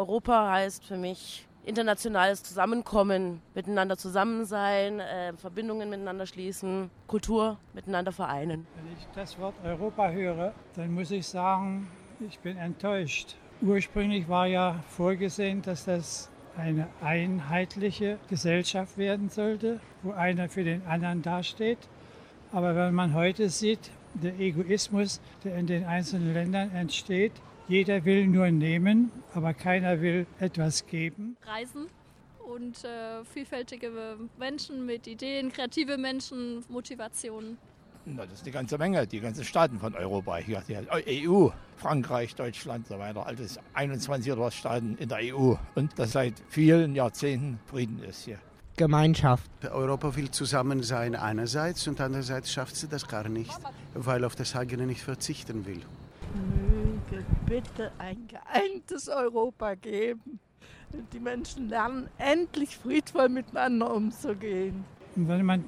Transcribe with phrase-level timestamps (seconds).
[0.00, 8.10] Europa heißt für mich internationales Zusammenkommen, miteinander zusammen sein, äh, Verbindungen miteinander schließen, Kultur miteinander
[8.10, 8.66] vereinen.
[8.76, 11.86] Wenn ich das Wort Europa höre, dann muss ich sagen,
[12.26, 13.36] ich bin enttäuscht.
[13.60, 20.86] Ursprünglich war ja vorgesehen, dass das eine einheitliche Gesellschaft werden sollte, wo einer für den
[20.86, 21.78] anderen dasteht.
[22.52, 27.32] Aber wenn man heute sieht, der Egoismus, der in den einzelnen Ländern entsteht,
[27.70, 31.36] jeder will nur nehmen, aber keiner will etwas geben.
[31.46, 31.86] Reisen
[32.52, 33.92] und äh, vielfältige
[34.38, 37.58] Menschen mit Ideen, kreative Menschen, Motivationen.
[38.06, 42.34] Na, das ist eine ganze Menge, die ganzen Staaten von Europa hier, die EU, Frankreich,
[42.34, 43.24] Deutschland und so weiter.
[43.24, 45.54] Alles 21 oder was Staaten in der EU.
[45.76, 48.38] Und das seit vielen Jahrzehnten Frieden ist hier.
[48.76, 49.48] Gemeinschaft.
[49.70, 53.56] Europa will zusammen sein einerseits und andererseits schafft sie das gar nicht,
[53.94, 55.82] weil auf das eigene nicht verzichten will
[57.10, 60.40] möge bitte ein geeintes Europa geben.
[61.12, 64.84] Die Menschen lernen endlich friedvoll miteinander umzugehen.
[65.16, 65.64] Und wenn man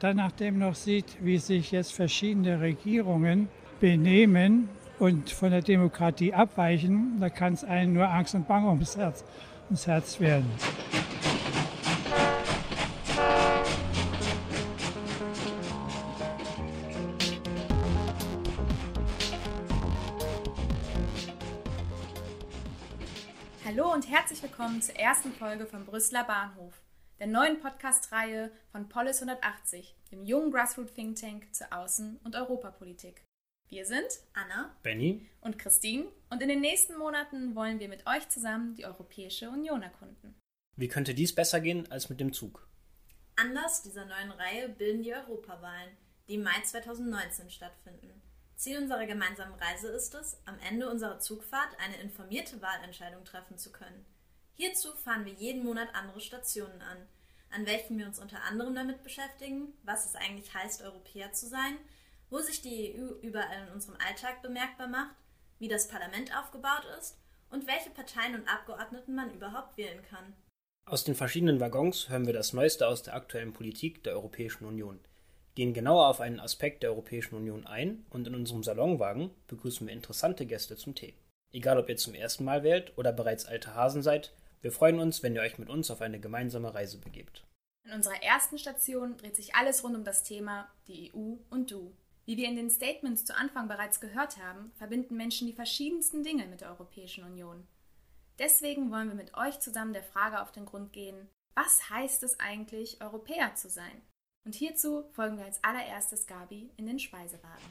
[0.00, 3.48] dann nachdem noch sieht, wie sich jetzt verschiedene Regierungen
[3.80, 8.96] benehmen und von der Demokratie abweichen, da kann es einen nur Angst und Bange ums
[8.96, 9.24] Herz,
[9.68, 10.50] ums Herz werden.
[24.58, 26.80] Willkommen zur ersten Folge vom Brüsseler Bahnhof,
[27.18, 33.22] der neuen Podcast-Reihe von Polis 180, dem jungen Grassroot Think Tank zur Außen- und Europapolitik.
[33.68, 38.30] Wir sind Anna, Benny und Christine und in den nächsten Monaten wollen wir mit euch
[38.30, 40.34] zusammen die Europäische Union erkunden.
[40.74, 42.66] Wie könnte dies besser gehen als mit dem Zug?
[43.36, 45.90] Anlass dieser neuen Reihe bilden die Europawahlen,
[46.28, 48.22] die im Mai 2019 stattfinden.
[48.54, 53.70] Ziel unserer gemeinsamen Reise ist es, am Ende unserer Zugfahrt eine informierte Wahlentscheidung treffen zu
[53.70, 54.06] können.
[54.56, 56.98] Hierzu fahren wir jeden Monat andere Stationen an,
[57.50, 61.76] an welchen wir uns unter anderem damit beschäftigen, was es eigentlich heißt, Europäer zu sein,
[62.30, 65.14] wo sich die EU überall in unserem Alltag bemerkbar macht,
[65.58, 67.16] wie das Parlament aufgebaut ist
[67.50, 70.34] und welche Parteien und Abgeordneten man überhaupt wählen kann.
[70.86, 75.00] Aus den verschiedenen Waggons hören wir das Neueste aus der aktuellen Politik der Europäischen Union
[75.56, 79.94] gehen genauer auf einen Aspekt der Europäischen Union ein und in unserem Salonwagen begrüßen wir
[79.94, 81.14] interessante Gäste zum Tee.
[81.52, 85.22] Egal ob ihr zum ersten Mal wählt oder bereits alte Hasen seid, wir freuen uns,
[85.22, 87.44] wenn ihr euch mit uns auf eine gemeinsame Reise begebt.
[87.84, 91.94] In unserer ersten Station dreht sich alles rund um das Thema die EU und du.
[92.24, 96.46] Wie wir in den Statements zu Anfang bereits gehört haben, verbinden Menschen die verschiedensten Dinge
[96.46, 97.66] mit der Europäischen Union.
[98.40, 102.38] Deswegen wollen wir mit euch zusammen der Frage auf den Grund gehen, was heißt es
[102.40, 104.02] eigentlich, Europäer zu sein?
[104.44, 107.64] Und hierzu folgen wir als allererstes Gabi in den Speisewagen.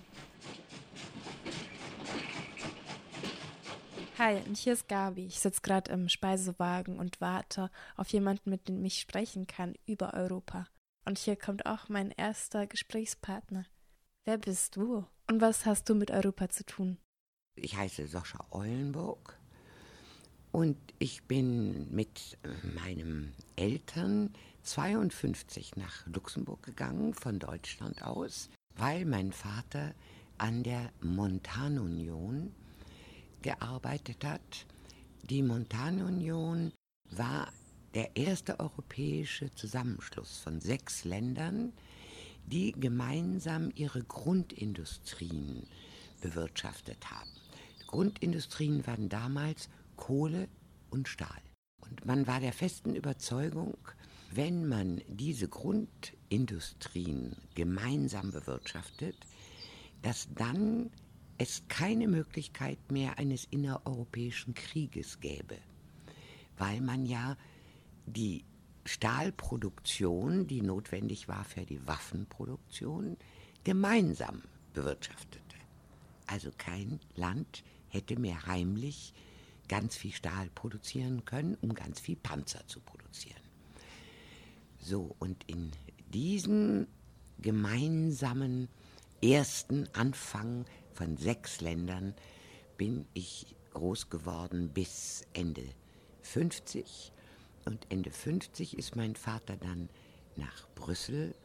[4.18, 5.26] Hi, und hier ist Gabi.
[5.26, 10.14] Ich sitze gerade im Speisewagen und warte auf jemanden, mit dem ich sprechen kann über
[10.14, 10.68] Europa.
[11.04, 13.66] Und hier kommt auch mein erster Gesprächspartner.
[14.24, 16.98] Wer bist du und was hast du mit Europa zu tun?
[17.56, 19.38] Ich heiße Sascha Eulenburg
[20.54, 22.38] und ich bin mit
[22.74, 24.34] meinem Eltern
[24.64, 29.94] 52 nach Luxemburg gegangen, von Deutschland aus, weil mein Vater
[30.38, 32.54] an der Montanunion
[33.46, 34.66] gearbeitet hat.
[35.30, 36.74] Die Montanunion
[37.12, 37.54] war
[37.94, 41.72] der erste europäische Zusammenschluss von sechs Ländern,
[42.48, 45.68] die gemeinsam ihre Grundindustrien
[46.22, 47.30] bewirtschaftet haben.
[47.82, 50.48] Die Grundindustrien waren damals Kohle
[50.90, 51.42] und Stahl.
[51.82, 53.78] Und man war der festen Überzeugung,
[54.32, 59.18] wenn man diese Grundindustrien gemeinsam bewirtschaftet,
[60.02, 60.90] dass dann
[61.38, 65.58] es keine Möglichkeit mehr eines innereuropäischen Krieges gäbe,
[66.58, 67.38] weil man ja
[68.06, 68.46] die
[68.86, 73.18] Stahlproduktion, die notwendig war für die Waffenproduktion,
[73.64, 74.44] gemeinsam
[74.74, 75.42] bewirtschaftete.
[76.28, 79.14] Also kein Land hätte mehr heimlich
[79.68, 83.42] ganz viel Stahl produzieren können, um ganz viel Panzer zu produzieren.
[84.80, 85.72] So, und in
[86.14, 86.88] diesem
[87.40, 88.70] gemeinsamen
[89.22, 90.66] ersten Anfang
[90.96, 92.14] von sechs Ländern
[92.78, 95.64] bin ich groß geworden bis Ende
[96.22, 97.12] 50.
[97.66, 99.90] Und Ende 50 ist mein Vater dann
[100.38, 101.36] nach Brüssel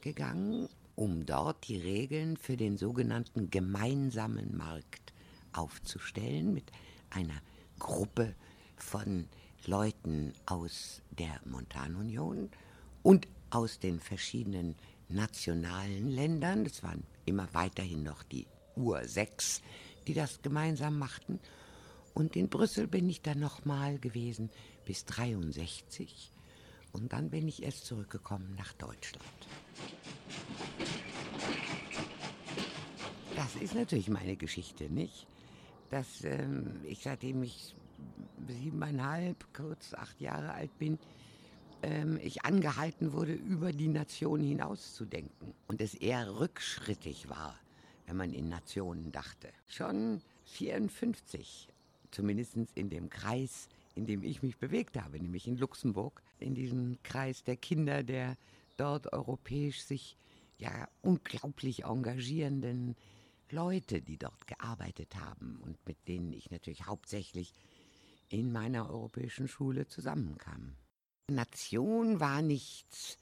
[0.00, 5.14] gegangen, um dort die Regeln für den sogenannten gemeinsamen Markt
[5.52, 6.70] aufzustellen mit
[7.08, 7.40] einer
[7.78, 8.34] Gruppe
[8.76, 9.26] von
[9.66, 12.50] Leuten aus der Montanunion
[13.02, 14.76] und aus den verschiedenen
[15.08, 16.66] nationalen Ländern.
[16.66, 18.46] Es waren immer weiterhin noch die
[18.80, 19.60] Ur-6,
[20.06, 21.38] die das gemeinsam machten.
[22.14, 24.50] Und in Brüssel bin ich dann nochmal gewesen
[24.84, 26.32] bis 63.
[26.92, 29.24] Und dann bin ich erst zurückgekommen nach Deutschland.
[33.36, 35.26] Das ist natürlich meine Geschichte, nicht?
[35.90, 37.74] Dass ähm, ich, seitdem ich
[38.48, 40.98] siebeneinhalb, kurz acht Jahre alt bin,
[41.82, 45.54] ähm, ich angehalten wurde, über die Nation hinauszudenken.
[45.68, 47.54] Und es eher rückschrittig war,
[48.10, 49.52] wenn man in Nationen dachte.
[49.68, 51.68] Schon 54,
[52.10, 56.98] zumindest in dem Kreis, in dem ich mich bewegt habe, nämlich in Luxemburg, in diesem
[57.04, 58.36] Kreis der Kinder der
[58.76, 60.16] dort europäisch sich
[60.58, 62.96] ja unglaublich engagierenden
[63.48, 67.54] Leute, die dort gearbeitet haben und mit denen ich natürlich hauptsächlich
[68.28, 70.74] in meiner europäischen Schule zusammenkam.
[71.28, 73.18] Nation war nichts,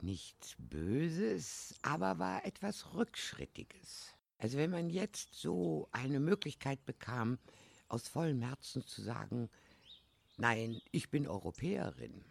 [0.00, 4.13] nichts Böses, aber war etwas Rückschrittiges.
[4.38, 7.38] Also wenn man jetzt so eine Möglichkeit bekam,
[7.88, 9.48] aus vollem Herzen zu sagen,
[10.36, 12.24] nein, ich bin Europäerin,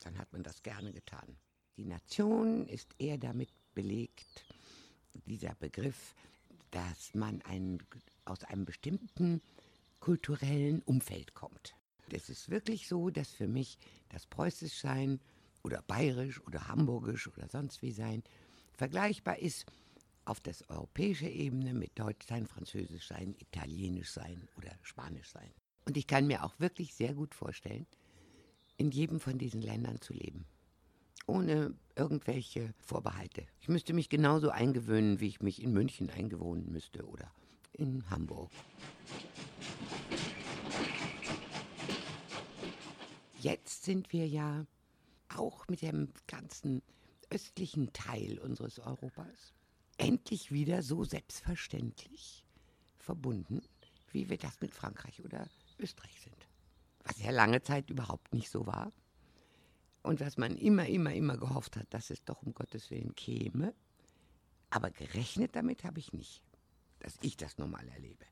[0.00, 1.36] dann hat man das gerne getan.
[1.76, 4.44] Die Nation ist eher damit belegt,
[5.26, 6.14] dieser Begriff,
[6.70, 7.82] dass man ein,
[8.24, 9.40] aus einem bestimmten
[10.00, 11.74] kulturellen Umfeld kommt.
[12.10, 13.78] Es ist wirklich so, dass für mich
[14.10, 15.20] das Preußisch sein
[15.62, 18.22] oder Bayerisch oder Hamburgisch oder sonst wie sein
[18.74, 19.66] vergleichbar ist
[20.24, 25.50] auf das europäische Ebene mit Deutsch sein, Französisch sein, Italienisch sein oder Spanisch sein.
[25.86, 27.86] Und ich kann mir auch wirklich sehr gut vorstellen,
[28.76, 30.46] in jedem von diesen Ländern zu leben.
[31.26, 33.46] Ohne irgendwelche Vorbehalte.
[33.60, 37.30] Ich müsste mich genauso eingewöhnen, wie ich mich in München eingewöhnen müsste oder
[37.72, 38.50] in Hamburg.
[43.40, 44.66] Jetzt sind wir ja
[45.28, 46.82] auch mit dem ganzen
[47.30, 49.54] östlichen Teil unseres Europas
[49.98, 52.44] endlich wieder so selbstverständlich
[52.98, 53.62] verbunden,
[54.12, 55.48] wie wir das mit Frankreich oder
[55.78, 56.36] Österreich sind.
[57.04, 58.92] Was ja lange Zeit überhaupt nicht so war.
[60.02, 63.74] Und was man immer, immer, immer gehofft hat, dass es doch um Gottes Willen käme.
[64.70, 66.42] Aber gerechnet damit habe ich nicht,
[67.00, 68.24] dass ich das normal erlebe.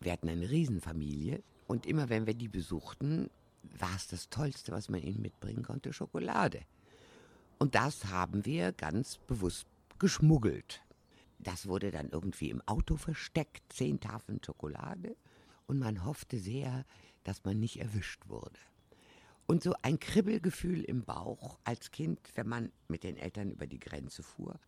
[0.00, 3.30] Wir hatten eine Riesenfamilie und immer wenn wir die besuchten,
[3.62, 6.62] war es das Tollste, was man ihnen mitbringen konnte, Schokolade.
[7.58, 9.66] Und das haben wir ganz bewusst
[9.98, 10.82] geschmuggelt.
[11.38, 15.16] Das wurde dann irgendwie im Auto versteckt, zehn Tafeln Schokolade.
[15.66, 16.84] Und man hoffte sehr,
[17.24, 18.58] dass man nicht erwischt wurde.
[19.46, 23.78] Und so ein Kribbelgefühl im Bauch als Kind, wenn man mit den Eltern über die
[23.78, 24.58] Grenze fuhr,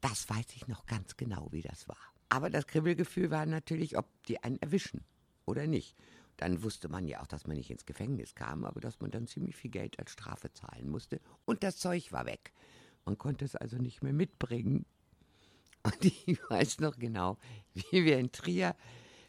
[0.00, 1.96] das weiß ich noch ganz genau, wie das war.
[2.28, 5.04] Aber das Kribbelgefühl war natürlich, ob die einen erwischen
[5.46, 5.96] oder nicht.
[6.36, 9.26] Dann wusste man ja auch, dass man nicht ins Gefängnis kam, aber dass man dann
[9.26, 11.20] ziemlich viel Geld als Strafe zahlen musste.
[11.46, 12.52] Und das Zeug war weg.
[13.06, 14.84] Man konnte es also nicht mehr mitbringen.
[15.84, 17.38] Und ich weiß noch genau,
[17.72, 18.76] wie wir in Trier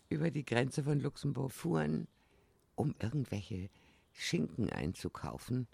[0.10, 2.08] über die Grenze von Luxemburg fuhren,
[2.76, 3.70] um irgendwelche
[4.12, 5.68] Schinken einzukaufen.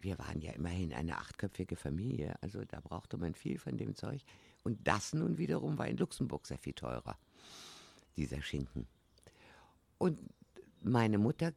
[0.00, 4.22] Wir waren ja immerhin eine achtköpfige Familie, also da brauchte man viel von dem Zeug.
[4.62, 7.18] Und das nun wiederum war in Luxemburg sehr viel teurer,
[8.16, 8.86] dieser Schinken.
[9.98, 10.18] Und
[10.82, 11.52] meine Mutter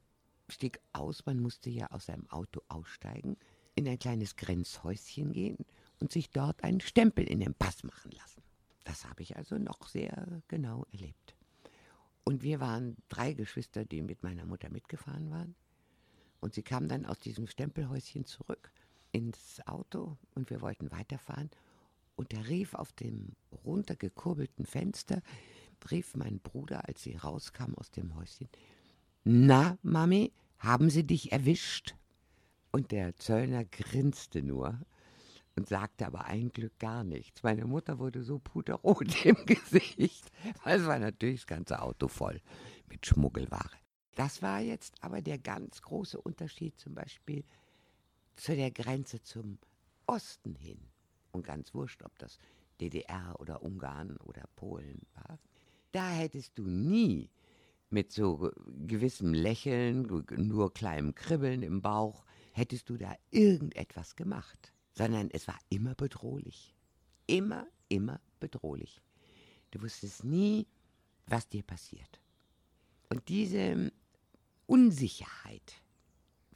[0.49, 3.37] stieg aus, man musste ja aus seinem Auto aussteigen,
[3.75, 5.57] in ein kleines Grenzhäuschen gehen
[5.99, 8.41] und sich dort einen Stempel in den Pass machen lassen.
[8.83, 11.35] Das habe ich also noch sehr genau erlebt.
[12.23, 15.55] Und wir waren drei Geschwister, die mit meiner Mutter mitgefahren waren.
[16.39, 18.71] Und sie kam dann aus diesem Stempelhäuschen zurück
[19.11, 21.49] ins Auto und wir wollten weiterfahren.
[22.15, 23.33] Und er rief auf dem
[23.65, 25.21] runtergekurbelten Fenster,
[25.89, 28.49] rief mein Bruder, als sie rauskam aus dem Häuschen,
[29.23, 31.95] Na, Mami, haben sie dich erwischt?
[32.71, 34.79] Und der Zöllner grinste nur
[35.57, 37.41] und sagte aber ein Glück gar nichts.
[37.41, 40.31] Meine Mutter wurde so puterrot im Gesicht,
[40.63, 42.39] weil es war natürlich das ganze Auto voll
[42.87, 43.71] mit Schmuggelware.
[44.15, 47.43] Das war jetzt aber der ganz große Unterschied zum Beispiel
[48.35, 49.57] zu der Grenze zum
[50.05, 50.79] Osten hin.
[51.31, 52.37] Und ganz wurscht, ob das
[52.79, 55.39] DDR oder Ungarn oder Polen war.
[55.91, 57.31] Da hättest du nie
[57.89, 58.51] mit so
[58.85, 60.03] gewissem Lächeln,
[60.35, 66.73] nur kleinem Kribbeln im Bauch, hättest du da irgendetwas gemacht sondern es war immer bedrohlich.
[67.27, 68.99] Immer, immer bedrohlich.
[69.71, 70.65] Du wusstest nie,
[71.27, 72.19] was dir passiert.
[73.09, 73.91] Und diese
[74.65, 75.81] Unsicherheit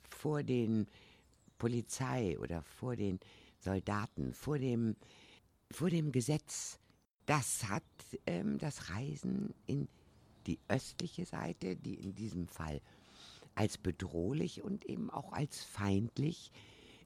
[0.10, 0.88] vor den
[1.58, 3.20] Polizei oder vor den
[3.60, 4.96] Soldaten, vor dem,
[5.70, 6.80] vor dem Gesetz,
[7.28, 7.84] das hat
[8.26, 9.88] ähm, das Reisen in
[10.48, 12.82] die östliche Seite, die in diesem Fall
[13.54, 16.52] als bedrohlich und eben auch als feindlich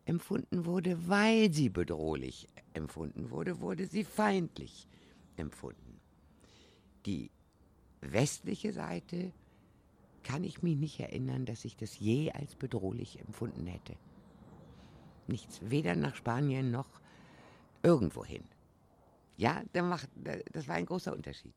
[0.06, 4.88] empfunden wurde, weil sie bedrohlich empfunden wurde, wurde sie feindlich
[5.36, 6.00] empfunden.
[7.06, 7.32] Die
[8.02, 9.34] westliche Seite
[10.24, 13.96] kann ich mich nicht erinnern, dass ich das je als bedrohlich empfunden hätte.
[15.28, 17.02] Nichts, weder nach Spanien noch
[17.84, 18.44] irgendwohin.
[19.38, 21.56] Ja, das war ein großer Unterschied.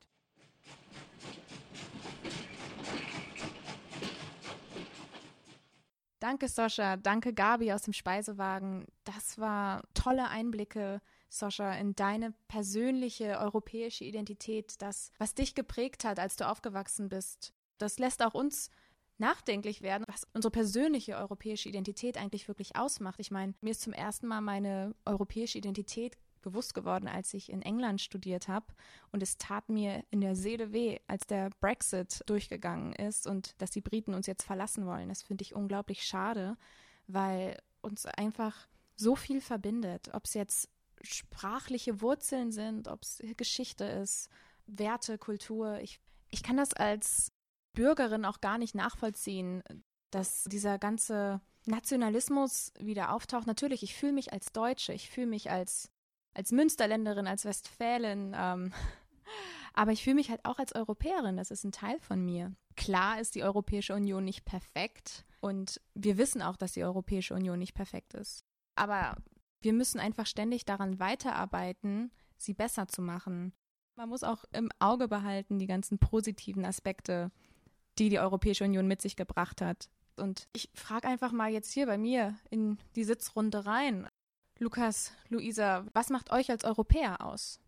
[6.29, 6.99] Danke, Soscha.
[6.99, 8.85] Danke, Gabi aus dem Speisewagen.
[9.05, 16.19] Das war tolle Einblicke, Soscha, in deine persönliche europäische Identität, das, was dich geprägt hat,
[16.19, 17.55] als du aufgewachsen bist.
[17.79, 18.69] Das lässt auch uns
[19.17, 23.21] nachdenklich werden, was unsere persönliche europäische Identität eigentlich wirklich ausmacht.
[23.21, 27.63] Ich meine, mir ist zum ersten Mal meine europäische Identität bewusst geworden, als ich in
[27.63, 28.67] England studiert habe.
[29.13, 33.71] Und es tat mir in der Seele weh, als der Brexit durchgegangen ist und dass
[33.71, 35.09] die Briten uns jetzt verlassen wollen.
[35.09, 36.57] Das finde ich unglaublich schade,
[37.07, 40.11] weil uns einfach so viel verbindet.
[40.13, 40.69] Ob es jetzt
[41.03, 44.29] sprachliche Wurzeln sind, ob es Geschichte ist,
[44.67, 45.79] Werte, Kultur.
[45.81, 47.33] Ich, ich kann das als
[47.73, 49.63] Bürgerin auch gar nicht nachvollziehen,
[50.11, 53.47] dass dieser ganze Nationalismus wieder auftaucht.
[53.47, 55.91] Natürlich, ich fühle mich als Deutsche, ich fühle mich als
[56.35, 58.35] als Münsterländerin, als Westfälin.
[58.37, 58.73] Ähm,
[59.75, 61.37] aber ich fühle mich halt auch als Europäerin.
[61.37, 62.55] Das ist ein Teil von mir.
[62.77, 67.59] Klar ist die Europäische Union nicht perfekt und wir wissen auch, dass die Europäische Union
[67.59, 68.45] nicht perfekt ist.
[68.77, 69.17] Aber
[69.61, 73.53] wir müssen einfach ständig daran weiterarbeiten, sie besser zu machen.
[73.97, 77.33] Man muss auch im Auge behalten die ganzen positiven Aspekte,
[77.99, 79.91] die die Europäische Union mit sich gebracht hat.
[80.17, 84.09] Und ich frage einfach mal jetzt hier bei mir in die Sitzrunde rein.
[84.61, 87.61] Lukas, Luisa, was macht euch als Europäer aus?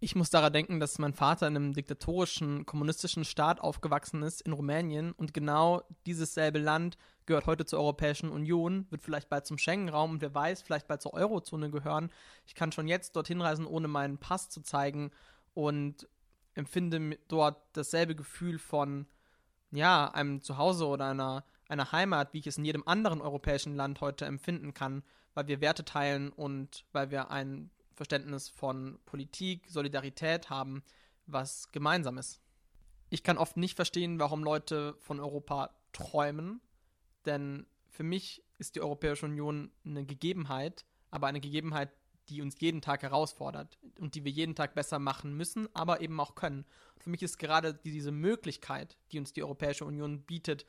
[0.00, 4.52] Ich muss daran denken, dass mein Vater in einem diktatorischen, kommunistischen Staat aufgewachsen ist, in
[4.52, 5.12] Rumänien.
[5.12, 10.10] Und genau dieses selbe Land gehört heute zur Europäischen Union, wird vielleicht bald zum Schengen-Raum
[10.12, 12.10] und wer weiß, vielleicht bald zur Eurozone gehören.
[12.44, 15.12] Ich kann schon jetzt dorthin reisen, ohne meinen Pass zu zeigen
[15.54, 16.08] und
[16.54, 19.06] empfinde dort dasselbe Gefühl von,
[19.70, 24.00] ja, einem Zuhause oder einer, einer Heimat, wie ich es in jedem anderen europäischen Land
[24.00, 25.04] heute empfinden kann
[25.36, 30.82] weil wir Werte teilen und weil wir ein Verständnis von Politik, Solidarität haben,
[31.26, 32.40] was gemeinsam ist.
[33.10, 36.62] Ich kann oft nicht verstehen, warum Leute von Europa träumen,
[37.26, 41.90] denn für mich ist die Europäische Union eine Gegebenheit, aber eine Gegebenheit,
[42.30, 46.18] die uns jeden Tag herausfordert und die wir jeden Tag besser machen müssen, aber eben
[46.18, 46.64] auch können.
[46.96, 50.64] Für mich ist gerade diese Möglichkeit, die uns die Europäische Union bietet,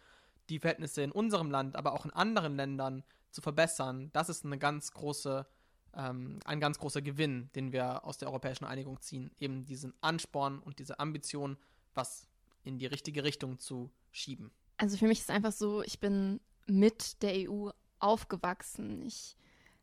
[0.50, 4.58] die Verhältnisse in unserem Land, aber auch in anderen Ländern zu verbessern, das ist eine
[4.58, 5.46] ganz große,
[5.94, 9.32] ähm, ein ganz großer Gewinn, den wir aus der europäischen Einigung ziehen.
[9.40, 11.58] Eben diesen Ansporn und diese Ambition,
[11.94, 12.28] was
[12.64, 14.52] in die richtige Richtung zu schieben.
[14.78, 17.70] Also für mich ist es einfach so, ich bin mit der EU
[18.00, 19.02] aufgewachsen.
[19.02, 19.38] Ich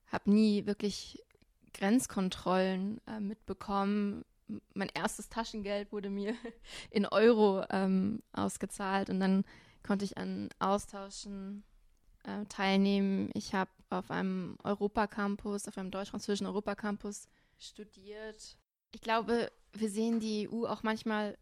[0.07, 1.23] habe nie wirklich
[1.73, 4.25] Grenzkontrollen äh, mitbekommen.
[4.75, 6.35] Mein erstes Taschengeld wurde mir
[6.91, 9.45] in Euro ähm, ausgezahlt und dann
[9.83, 11.65] konnte ich an Austauschen
[12.25, 13.31] äh, teilnehmen.
[13.35, 17.29] Ich habe auf einem Europacampus, auf einem deutsch-französischen Europacampus
[17.59, 18.57] studiert.
[18.93, 21.37] Ich glaube, wir sehen die EU auch manchmal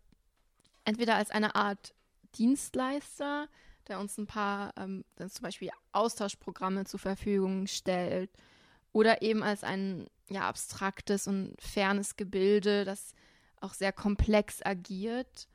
[0.84, 1.94] entweder als eine Art
[2.34, 3.48] Dienstleister,
[3.88, 8.30] der uns ein paar ähm, zum Beispiel Austauschprogramme zur Verfügung stellt,
[8.92, 13.14] oder eben als ein ja, abstraktes und fernes Gebilde, das
[13.60, 15.48] auch sehr komplex agiert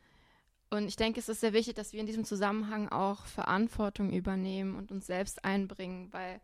[0.70, 4.76] und ich denke, es ist sehr wichtig, dass wir in diesem Zusammenhang auch Verantwortung übernehmen
[4.76, 6.42] und uns selbst einbringen, weil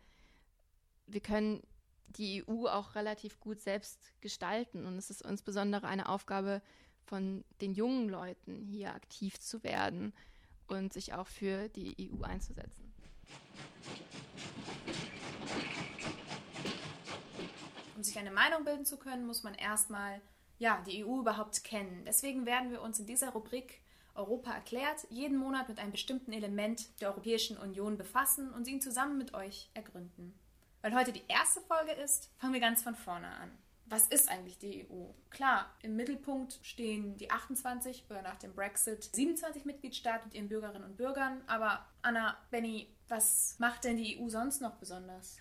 [1.06, 1.62] wir können
[2.06, 4.86] die EU auch relativ gut selbst gestalten.
[4.86, 6.62] Und es ist insbesondere eine Aufgabe
[7.04, 10.14] von den jungen Leuten, hier aktiv zu werden
[10.68, 12.94] und sich auch für die EU einzusetzen.
[17.94, 20.22] Um sich eine Meinung bilden zu können, muss man erstmal
[20.58, 22.04] ja, die EU überhaupt kennen.
[22.06, 23.83] Deswegen werden wir uns in dieser Rubrik
[24.14, 29.18] Europa erklärt, jeden Monat mit einem bestimmten Element der Europäischen Union befassen und ihn zusammen
[29.18, 30.38] mit euch ergründen.
[30.82, 33.50] Weil heute die erste Folge ist, fangen wir ganz von vorne an.
[33.86, 35.06] Was ist eigentlich die EU?
[35.30, 40.84] Klar, im Mittelpunkt stehen die 28 oder nach dem Brexit 27 Mitgliedstaaten mit ihren Bürgerinnen
[40.84, 41.42] und Bürgern.
[41.46, 45.38] Aber Anna, Benny, was macht denn die EU sonst noch besonders?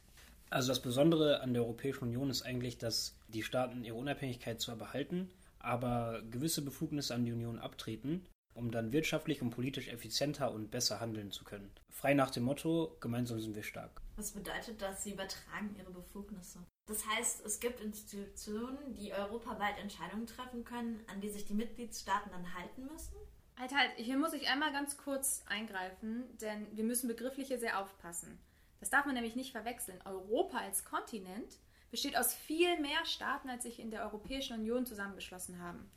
[0.50, 4.76] Also das Besondere an der Europäischen Union ist eigentlich, dass die Staaten ihre Unabhängigkeit zwar
[4.76, 10.72] behalten, aber gewisse Befugnisse an die Union abtreten um dann wirtschaftlich und politisch effizienter und
[10.72, 11.72] besser handeln zu können.
[11.90, 14.02] Frei nach dem Motto, gemeinsam sind wir stark.
[14.16, 15.04] Was bedeutet das?
[15.04, 16.60] Sie übertragen ihre Befugnisse.
[16.86, 22.32] Das heißt, es gibt Institutionen, die europaweit Entscheidungen treffen können, an die sich die Mitgliedstaaten
[22.32, 23.16] dann halten müssen?
[23.58, 27.80] Halt, halt, hier muss ich einmal ganz kurz eingreifen, denn wir müssen begrifflich hier sehr
[27.80, 28.40] aufpassen.
[28.80, 30.02] Das darf man nämlich nicht verwechseln.
[30.06, 35.62] Europa als Kontinent besteht aus viel mehr Staaten, als sich in der Europäischen Union zusammengeschlossen
[35.62, 35.90] haben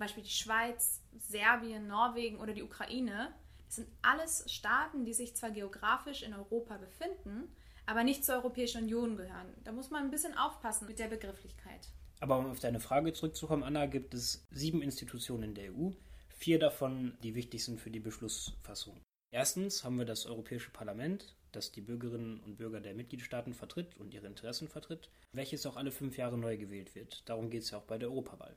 [0.00, 3.34] zum Beispiel die Schweiz, Serbien, Norwegen oder die Ukraine,
[3.68, 7.54] Es sind alles Staaten, die sich zwar geografisch in Europa befinden,
[7.84, 9.52] aber nicht zur Europäischen Union gehören.
[9.62, 11.90] Da muss man ein bisschen aufpassen mit der Begrifflichkeit.
[12.20, 15.90] Aber um auf deine Frage zurückzukommen, Anna, gibt es sieben Institutionen in der EU,
[16.30, 18.98] vier davon, die wichtig sind für die Beschlussfassung.
[19.30, 24.14] Erstens haben wir das Europäische Parlament, das die Bürgerinnen und Bürger der Mitgliedstaaten vertritt und
[24.14, 27.28] ihre Interessen vertritt, welches auch alle fünf Jahre neu gewählt wird.
[27.28, 28.56] Darum geht es ja auch bei der Europawahl.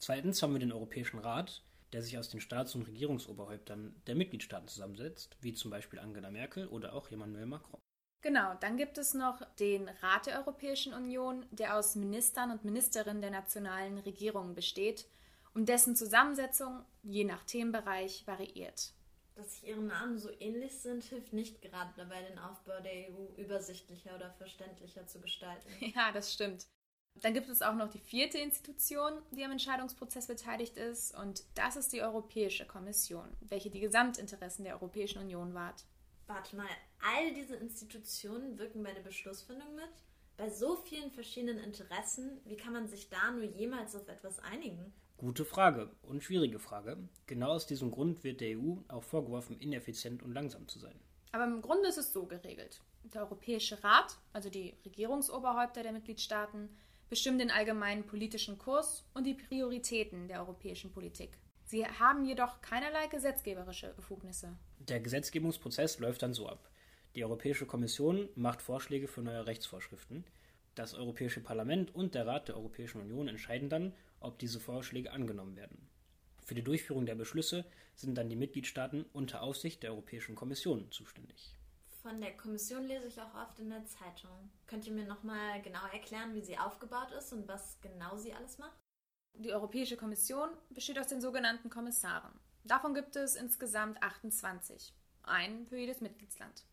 [0.00, 4.66] Zweitens haben wir den Europäischen Rat, der sich aus den Staats- und Regierungsoberhäuptern der Mitgliedstaaten
[4.66, 7.78] zusammensetzt, wie zum Beispiel Angela Merkel oder auch Emmanuel Macron.
[8.22, 13.20] Genau, dann gibt es noch den Rat der Europäischen Union, der aus Ministern und Ministerinnen
[13.20, 15.06] der nationalen Regierungen besteht
[15.52, 18.94] und dessen Zusammensetzung je nach Themenbereich variiert.
[19.34, 23.34] Dass sich ihre Namen so ähnlich sind, hilft nicht gerade dabei, den Aufbau der EU
[23.36, 25.68] übersichtlicher oder verständlicher zu gestalten.
[25.94, 26.66] Ja, das stimmt.
[27.16, 31.76] Dann gibt es auch noch die vierte Institution, die am Entscheidungsprozess beteiligt ist, und das
[31.76, 35.84] ist die Europäische Kommission, welche die Gesamtinteressen der Europäischen Union wahrt.
[36.26, 36.68] Warte mal,
[37.00, 39.90] all diese Institutionen wirken bei der Beschlussfindung mit?
[40.36, 44.92] Bei so vielen verschiedenen Interessen, wie kann man sich da nur jemals auf etwas einigen?
[45.18, 46.96] Gute Frage und schwierige Frage.
[47.26, 50.98] Genau aus diesem Grund wird der EU auch vorgeworfen, ineffizient und langsam zu sein.
[51.32, 52.80] Aber im Grunde ist es so geregelt.
[53.02, 56.70] Der Europäische Rat, also die Regierungsoberhäupter der Mitgliedstaaten,
[57.10, 61.36] bestimmen den allgemeinen politischen Kurs und die Prioritäten der europäischen Politik.
[61.64, 64.56] Sie haben jedoch keinerlei gesetzgeberische Befugnisse.
[64.78, 66.70] Der Gesetzgebungsprozess läuft dann so ab.
[67.14, 70.24] Die Europäische Kommission macht Vorschläge für neue Rechtsvorschriften.
[70.76, 75.56] Das Europäische Parlament und der Rat der Europäischen Union entscheiden dann, ob diese Vorschläge angenommen
[75.56, 75.88] werden.
[76.44, 77.64] Für die Durchführung der Beschlüsse
[77.96, 81.56] sind dann die Mitgliedstaaten unter Aufsicht der Europäischen Kommission zuständig.
[82.02, 84.50] Von der Kommission lese ich auch oft in der Zeitung.
[84.66, 88.56] Könnt ihr mir nochmal genau erklären, wie sie aufgebaut ist und was genau sie alles
[88.56, 88.78] macht?
[89.34, 92.32] Die Europäische Kommission besteht aus den sogenannten Kommissaren.
[92.64, 96.64] Davon gibt es insgesamt 28, einen für jedes Mitgliedsland.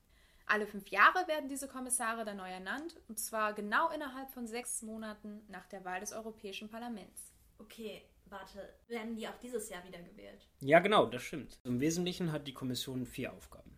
[0.45, 4.81] Alle fünf Jahre werden diese Kommissare dann neu ernannt, und zwar genau innerhalb von sechs
[4.81, 7.33] Monaten nach der Wahl des Europäischen Parlaments.
[7.59, 10.47] Okay, warte, werden die auch dieses Jahr wieder gewählt?
[10.61, 11.59] Ja, genau, das stimmt.
[11.65, 13.76] Im Wesentlichen hat die Kommission vier Aufgaben.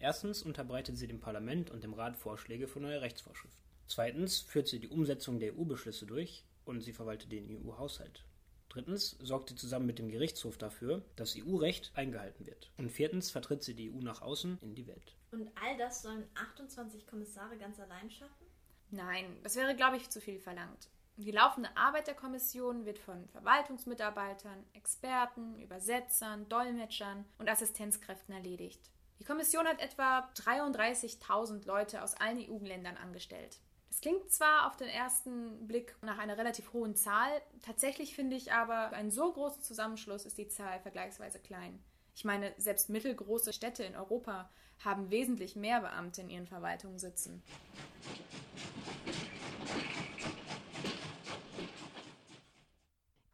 [0.00, 3.62] Erstens unterbreitet sie dem Parlament und dem Rat Vorschläge für neue Rechtsvorschriften.
[3.86, 8.24] Zweitens führt sie die Umsetzung der EU-Beschlüsse durch und sie verwaltet den EU-Haushalt.
[8.70, 12.70] Drittens sorgt sie zusammen mit dem Gerichtshof dafür, dass EU-Recht eingehalten wird.
[12.78, 15.16] Und viertens vertritt sie die EU nach außen in die Welt.
[15.32, 18.46] Und all das sollen 28 Kommissare ganz allein schaffen?
[18.90, 20.88] Nein, das wäre, glaube ich, zu viel verlangt.
[21.16, 28.80] Die laufende Arbeit der Kommission wird von Verwaltungsmitarbeitern, Experten, Übersetzern, Dolmetschern und Assistenzkräften erledigt.
[29.20, 33.58] Die Kommission hat etwa 33.000 Leute aus allen EU-Ländern angestellt.
[33.88, 37.30] Das klingt zwar auf den ersten Blick nach einer relativ hohen Zahl,
[37.62, 41.82] tatsächlich finde ich aber, für einen so großen Zusammenschluss ist die Zahl vergleichsweise klein.
[42.14, 44.48] Ich meine, selbst mittelgroße Städte in Europa
[44.82, 47.42] haben wesentlich mehr Beamte in ihren Verwaltungen sitzen.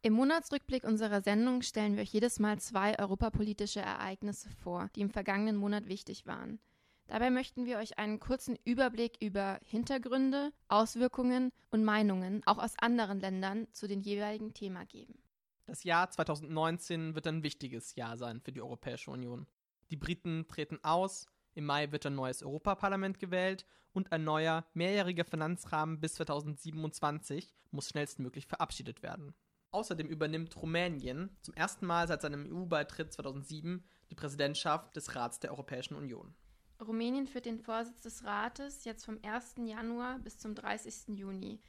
[0.06, 5.10] Im Monatsrückblick unserer Sendung stellen wir euch jedes Mal zwei europapolitische Ereignisse vor, die im
[5.10, 6.60] vergangenen Monat wichtig waren.
[7.08, 13.18] Dabei möchten wir euch einen kurzen Überblick über Hintergründe, Auswirkungen und Meinungen auch aus anderen
[13.18, 15.18] Ländern zu den jeweiligen Thema geben.
[15.66, 19.48] Das Jahr 2019 wird ein wichtiges Jahr sein für die Europäische Union.
[19.90, 25.24] Die Briten treten aus, im Mai wird ein neues Europaparlament gewählt und ein neuer mehrjähriger
[25.24, 29.34] Finanzrahmen bis 2027 muss schnellstmöglich verabschiedet werden.
[29.76, 35.50] Außerdem übernimmt Rumänien zum ersten Mal seit seinem EU-Beitritt 2007 die Präsidentschaft des Rats der
[35.50, 36.34] Europäischen Union.
[36.80, 39.56] Rumänien führt den Vorsitz des Rates jetzt vom 1.
[39.66, 41.08] Januar bis zum 30.
[41.08, 41.60] Juni.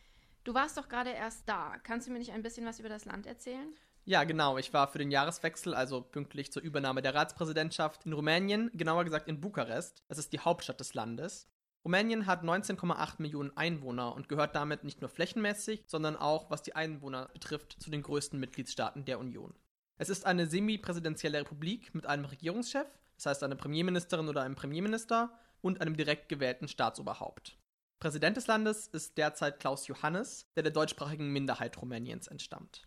[0.45, 1.75] Du warst doch gerade erst da.
[1.83, 3.73] Kannst du mir nicht ein bisschen was über das Land erzählen?
[4.05, 4.57] Ja, genau.
[4.57, 9.27] Ich war für den Jahreswechsel, also pünktlich zur Übernahme der Ratspräsidentschaft, in Rumänien, genauer gesagt
[9.27, 10.05] in Bukarest.
[10.07, 11.49] Das ist die Hauptstadt des Landes.
[11.87, 16.75] Rumänien hat 19,8 Millionen Einwohner und gehört damit nicht nur flächenmäßig, sondern auch, was die
[16.75, 19.53] Einwohner betrifft, zu den größten Mitgliedstaaten der Union.
[19.97, 25.31] Es ist eine semi-präsidentielle Republik mit einem Regierungschef, das heißt einer Premierministerin oder einem Premierminister
[25.61, 27.57] und einem direkt gewählten Staatsoberhaupt.
[28.01, 32.85] Präsident des Landes ist derzeit Klaus Johannes, der der deutschsprachigen Minderheit Rumäniens entstammt.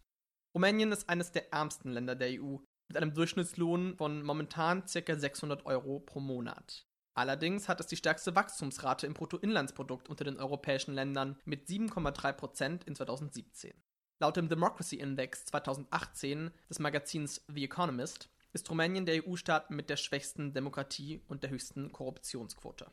[0.55, 2.59] Rumänien ist eines der ärmsten Länder der EU,
[2.89, 5.17] mit einem Durchschnittslohn von momentan ca.
[5.17, 6.85] 600 Euro pro Monat.
[7.21, 12.97] Allerdings hat es die stärkste Wachstumsrate im Bruttoinlandsprodukt unter den europäischen Ländern mit 7,3% in
[12.97, 13.75] 2017.
[14.21, 19.99] Laut dem Democracy Index 2018 des Magazins The Economist ist Rumänien der EU-Staat mit der
[19.99, 22.91] schwächsten Demokratie und der höchsten Korruptionsquote.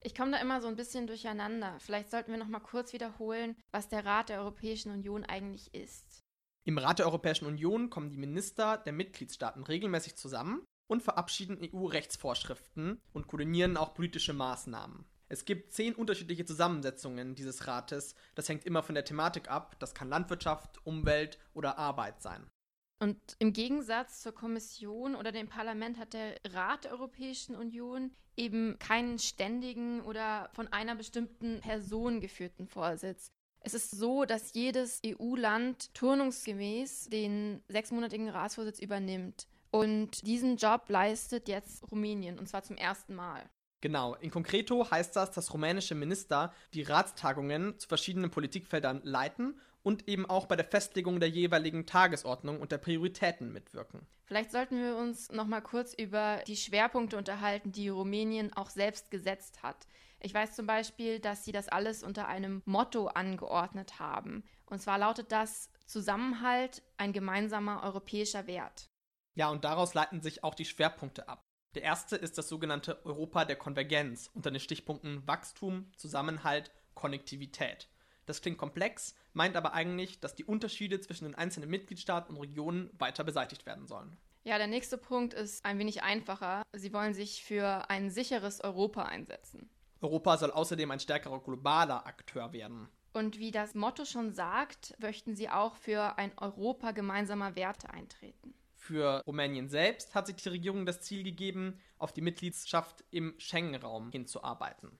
[0.00, 1.78] Ich komme da immer so ein bisschen durcheinander.
[1.78, 6.24] Vielleicht sollten wir noch mal kurz wiederholen, was der Rat der Europäischen Union eigentlich ist.
[6.64, 13.00] Im Rat der Europäischen Union kommen die Minister der Mitgliedstaaten regelmäßig zusammen und verabschieden EU-Rechtsvorschriften
[13.12, 15.06] und koordinieren auch politische Maßnahmen.
[15.30, 18.14] Es gibt zehn unterschiedliche Zusammensetzungen dieses Rates.
[18.34, 19.76] Das hängt immer von der Thematik ab.
[19.78, 22.46] Das kann Landwirtschaft, Umwelt oder Arbeit sein.
[23.00, 28.78] Und im Gegensatz zur Kommission oder dem Parlament hat der Rat der Europäischen Union eben
[28.78, 33.32] keinen ständigen oder von einer bestimmten Person geführten Vorsitz.
[33.60, 39.46] Es ist so, dass jedes EU-Land turnungsgemäß den sechsmonatigen Ratsvorsitz übernimmt.
[39.72, 43.48] Und diesen Job leistet jetzt Rumänien, und zwar zum ersten Mal.
[43.80, 50.08] Genau, in concreto heißt das, dass rumänische Minister die Ratstagungen zu verschiedenen Politikfeldern leiten und
[50.08, 54.06] eben auch bei der Festlegung der jeweiligen Tagesordnung und der Prioritäten mitwirken.
[54.26, 59.10] Vielleicht sollten wir uns noch mal kurz über die Schwerpunkte unterhalten, die Rumänien auch selbst
[59.10, 59.88] gesetzt hat.
[60.20, 64.44] Ich weiß zum Beispiel, dass sie das alles unter einem Motto angeordnet haben.
[64.66, 68.91] Und zwar lautet das Zusammenhalt, ein gemeinsamer europäischer Wert.
[69.34, 71.42] Ja, und daraus leiten sich auch die Schwerpunkte ab.
[71.74, 77.88] Der erste ist das sogenannte Europa der Konvergenz unter den Stichpunkten Wachstum, Zusammenhalt, Konnektivität.
[78.26, 82.90] Das klingt komplex, meint aber eigentlich, dass die Unterschiede zwischen den einzelnen Mitgliedstaaten und Regionen
[82.98, 84.16] weiter beseitigt werden sollen.
[84.44, 86.62] Ja, der nächste Punkt ist ein wenig einfacher.
[86.72, 89.70] Sie wollen sich für ein sicheres Europa einsetzen.
[90.00, 92.88] Europa soll außerdem ein stärkerer globaler Akteur werden.
[93.12, 98.54] Und wie das Motto schon sagt, möchten sie auch für ein Europa gemeinsamer Werte eintreten.
[98.82, 104.10] Für Rumänien selbst hat sich die Regierung das Ziel gegeben, auf die Mitgliedschaft im Schengen-Raum
[104.10, 104.98] hinzuarbeiten.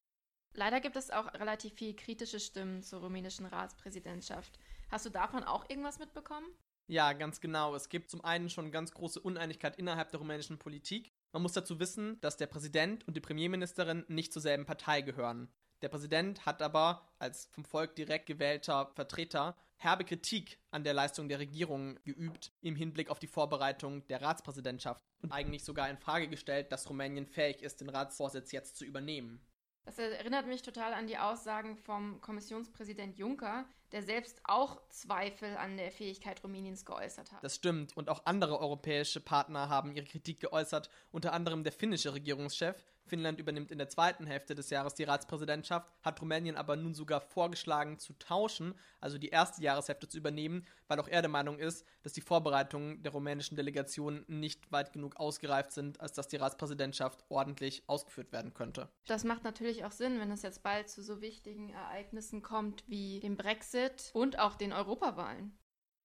[0.55, 4.61] Leider gibt es auch relativ viel kritische Stimmen zur rumänischen Ratspräsidentschaft.
[4.89, 6.47] Hast du davon auch irgendwas mitbekommen?
[6.87, 7.75] Ja, ganz genau.
[7.75, 11.11] Es gibt zum einen schon ganz große Uneinigkeit innerhalb der rumänischen Politik.
[11.33, 15.53] Man muss dazu wissen, dass der Präsident und die Premierministerin nicht zur selben Partei gehören.
[15.81, 21.29] Der Präsident hat aber als vom Volk direkt gewählter Vertreter herbe Kritik an der Leistung
[21.29, 26.29] der Regierung geübt im Hinblick auf die Vorbereitung der Ratspräsidentschaft und eigentlich sogar in Frage
[26.29, 29.41] gestellt, dass Rumänien fähig ist, den Ratsvorsitz jetzt zu übernehmen.
[29.85, 35.77] Das erinnert mich total an die Aussagen vom Kommissionspräsident Juncker, der selbst auch Zweifel an
[35.77, 37.43] der Fähigkeit Rumäniens geäußert hat.
[37.43, 37.97] Das stimmt.
[37.97, 43.39] Und auch andere europäische Partner haben ihre Kritik geäußert, unter anderem der finnische Regierungschef, Finnland
[43.39, 47.99] übernimmt in der zweiten Hälfte des Jahres die Ratspräsidentschaft, hat Rumänien aber nun sogar vorgeschlagen
[47.99, 52.13] zu tauschen, also die erste Jahreshälfte zu übernehmen, weil auch er der Meinung ist, dass
[52.13, 57.83] die Vorbereitungen der rumänischen Delegation nicht weit genug ausgereift sind, als dass die Ratspräsidentschaft ordentlich
[57.87, 58.89] ausgeführt werden könnte.
[59.07, 63.21] Das macht natürlich auch Sinn, wenn es jetzt bald zu so wichtigen Ereignissen kommt wie
[63.21, 65.57] dem Brexit und auch den Europawahlen.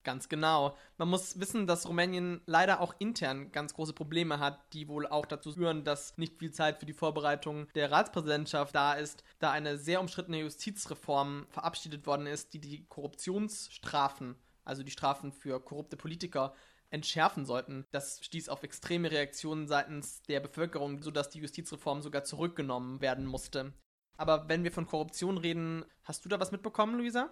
[0.08, 0.78] Ganz genau.
[0.98, 5.26] Man muss wissen, dass Rumänien leider auch intern ganz große Probleme hat, die wohl auch
[5.26, 9.78] dazu führen, dass nicht viel Zeit für die Vorbereitung der Ratspräsidentschaft da ist, da eine
[9.78, 16.54] sehr umstrittene Justizreform verabschiedet worden ist, die die Korruptionsstrafen, also die Strafen für korrupte Politiker,
[16.90, 17.84] entschärfen sollten.
[17.92, 23.74] Das stieß auf extreme Reaktionen seitens der Bevölkerung, sodass die Justizreform sogar zurückgenommen werden musste.
[24.16, 27.30] Aber wenn wir von Korruption reden, hast du da was mitbekommen, Luisa?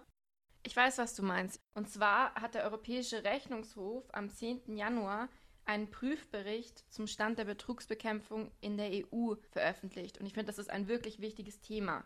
[0.65, 1.61] Ich weiß, was du meinst.
[1.75, 4.75] Und zwar hat der Europäische Rechnungshof am 10.
[4.75, 5.29] Januar
[5.63, 10.17] einen Prüfbericht zum Stand der Betrugsbekämpfung in der EU veröffentlicht.
[10.17, 12.03] Und ich finde, das ist ein wirklich wichtiges Thema.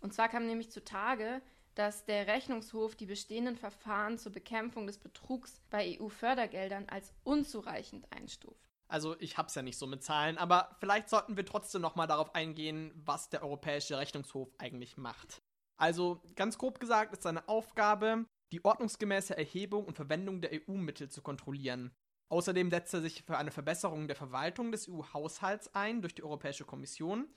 [0.00, 1.40] Und zwar kam nämlich zutage,
[1.76, 8.68] dass der Rechnungshof die bestehenden Verfahren zur Bekämpfung des Betrugs bei EU-Fördergeldern als unzureichend einstuft.
[8.88, 12.08] Also ich hab's ja nicht so mit Zahlen, aber vielleicht sollten wir trotzdem noch mal
[12.08, 15.42] darauf eingehen, was der Europäische Rechnungshof eigentlich macht.
[15.80, 21.22] Also ganz grob gesagt ist seine Aufgabe, die ordnungsgemäße Erhebung und Verwendung der EU-Mittel zu
[21.22, 21.90] kontrollieren.
[22.28, 26.66] Außerdem setzt er sich für eine Verbesserung der Verwaltung des EU-Haushalts ein durch die Europäische
[26.66, 27.32] Kommission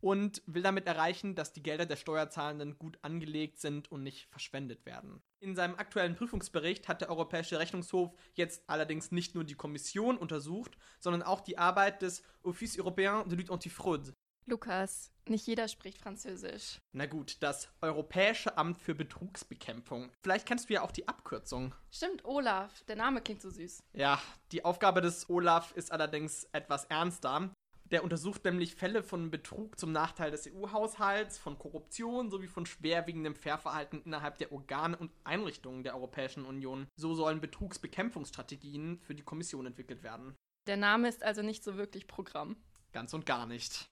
[0.00, 4.86] und will damit erreichen, dass die Gelder der Steuerzahlenden gut angelegt sind und nicht verschwendet
[4.86, 5.22] werden.
[5.40, 10.78] In seinem aktuellen Prüfungsbericht hat der Europäische Rechnungshof jetzt allerdings nicht nur die Kommission untersucht,
[10.98, 14.14] sondern auch die Arbeit des Office Européen de Lutte Antifraude,
[14.46, 16.78] Lukas, nicht jeder spricht Französisch.
[16.92, 20.10] Na gut, das Europäische Amt für Betrugsbekämpfung.
[20.22, 21.74] Vielleicht kennst du ja auch die Abkürzung.
[21.90, 22.82] Stimmt, Olaf.
[22.84, 23.82] Der Name klingt so süß.
[23.92, 27.54] Ja, die Aufgabe des Olaf ist allerdings etwas ernster.
[27.92, 33.36] Der untersucht nämlich Fälle von Betrug zum Nachteil des EU-Haushalts, von Korruption sowie von schwerwiegendem
[33.36, 36.88] Fairverhalten innerhalb der Organe und Einrichtungen der Europäischen Union.
[36.96, 40.34] So sollen Betrugsbekämpfungsstrategien für die Kommission entwickelt werden.
[40.66, 42.56] Der Name ist also nicht so wirklich Programm.
[42.92, 43.91] Ganz und gar nicht.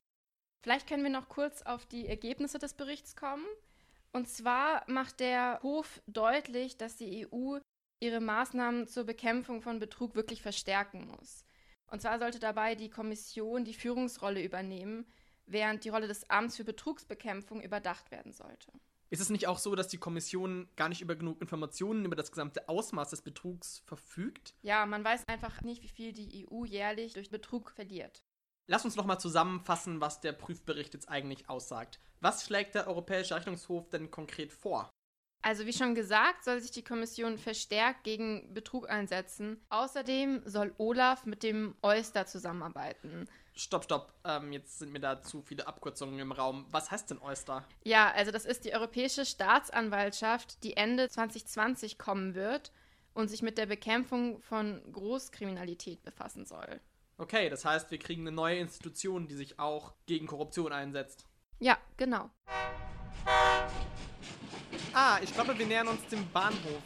[0.62, 3.46] Vielleicht können wir noch kurz auf die Ergebnisse des Berichts kommen.
[4.12, 7.59] Und zwar macht der Hof deutlich, dass die EU
[8.01, 11.44] ihre Maßnahmen zur Bekämpfung von Betrug wirklich verstärken muss.
[11.87, 15.07] Und zwar sollte dabei die Kommission die Führungsrolle übernehmen,
[15.46, 18.73] während die Rolle des Amts für Betrugsbekämpfung überdacht werden sollte.
[19.11, 22.31] Ist es nicht auch so, dass die Kommission gar nicht über genug Informationen über das
[22.31, 24.55] gesamte Ausmaß des Betrugs verfügt?
[24.62, 28.23] Ja, man weiß einfach nicht, wie viel die EU jährlich durch Betrug verliert.
[28.71, 31.99] Lass uns nochmal zusammenfassen, was der Prüfbericht jetzt eigentlich aussagt.
[32.21, 34.89] Was schlägt der Europäische Rechnungshof denn konkret vor?
[35.43, 39.61] Also wie schon gesagt, soll sich die Kommission verstärkt gegen Betrug einsetzen.
[39.71, 43.29] Außerdem soll Olaf mit dem Oyster zusammenarbeiten.
[43.57, 44.15] Stopp, stopp.
[44.25, 46.65] Ähm, jetzt sind mir da zu viele Abkürzungen im Raum.
[46.71, 47.67] Was heißt denn Oyster?
[47.83, 52.71] Ja, also das ist die Europäische Staatsanwaltschaft, die Ende 2020 kommen wird
[53.15, 56.81] und sich mit der Bekämpfung von Großkriminalität befassen soll.
[57.21, 61.27] Okay, das heißt, wir kriegen eine neue Institution, die sich auch gegen Korruption einsetzt.
[61.59, 62.31] Ja, genau.
[64.95, 66.81] Ah, ich glaube, wir nähern uns dem Bahnhof.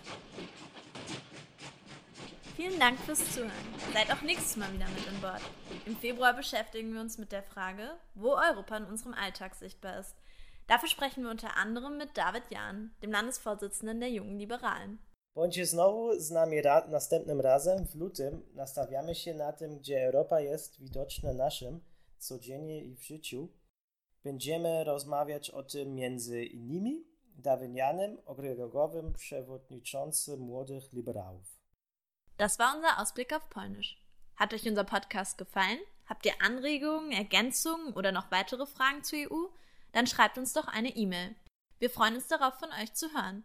[2.56, 3.52] Vielen Dank fürs Zuhören.
[3.92, 5.40] Seid auch nächstes Mal wieder mit an Bord.
[5.86, 10.16] Im Februar beschäftigen wir uns mit der Frage, wo Europa in unserem Alltag sichtbar ist.
[10.66, 14.98] Dafür sprechen wir unter anderem mit David Jahn, dem Landesvorsitzenden der Jungen Liberalen.
[15.34, 18.46] Bądźcie znowu z nami ra następnym razem w lutym.
[18.54, 21.80] Nastawiamy się na tym, gdzie Europa jest widoczna naszym
[22.18, 23.48] codziennie i w życiu.
[24.24, 31.58] Będziemy rozmawiać o tym między innymi Dawianem Ogregowym, przewodniczącym Młodych Liberałów.
[32.36, 33.96] Das war unser Ausblick auf Polnisch.
[34.34, 35.78] Hat euch unser Podcast gefallen?
[36.06, 39.48] Habt ihr Anregungen, Ergänzungen oder noch weitere Fragen zur EU?
[39.92, 41.34] Dann schreibt uns doch eine E-Mail.
[41.78, 43.44] Wir freuen uns darauf, von euch zu hören.